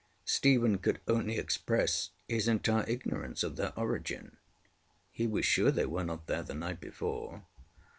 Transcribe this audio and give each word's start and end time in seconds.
Stephen 0.25 0.79
could 0.79 0.99
only 1.07 1.37
express 1.37 2.09
his 2.27 2.47
entire 2.47 2.83
ignorance 2.89 3.43
of 3.43 3.55
their 3.55 3.71
origin: 3.77 4.37
he 5.11 5.27
was 5.27 5.45
sure 5.45 5.69
they 5.69 5.85
were 5.85 6.03
not 6.03 6.25
there 6.25 6.41
the 6.41 6.55
night 6.55 6.79
before. 6.79 7.43